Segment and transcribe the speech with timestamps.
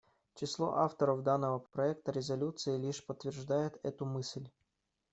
[0.33, 4.49] Число авторов данного проекта резолюции лишь подтверждает эту мысль.